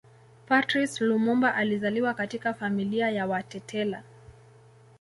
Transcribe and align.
Patrice 0.45 1.01
Lumumba 1.03 1.55
alizaliwa 1.55 2.13
katika 2.13 2.53
familia 2.53 3.09
ya 3.09 3.27
Watetela 3.27 4.03